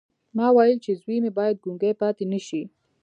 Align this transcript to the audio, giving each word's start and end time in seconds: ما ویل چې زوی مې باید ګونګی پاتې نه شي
ما 0.37 0.47
ویل 0.55 0.77
چې 0.85 0.91
زوی 1.01 1.17
مې 1.23 1.31
باید 1.37 1.61
ګونګی 1.63 1.93
پاتې 2.01 2.23
نه 2.31 2.39
شي 2.47 2.61